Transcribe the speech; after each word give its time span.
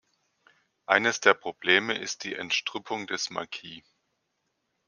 Eines 0.87 1.19
der 1.19 1.35
Probleme 1.35 1.95
ist 1.95 2.23
die 2.23 2.33
Entstrüppung 2.33 3.05
des 3.05 3.29
Maquis. 3.29 3.83